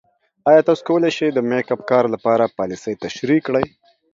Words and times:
ایا 0.49 0.61
تاسو 0.67 0.83
کولی 0.87 1.11
شئ 1.17 1.29
د 1.33 1.39
میک 1.49 1.67
اپ 1.73 1.81
کار 1.91 2.05
لپاره 2.13 2.53
پالیسۍ 2.57 2.93
تشریح 3.03 3.39
کړئ؟ 3.47 3.65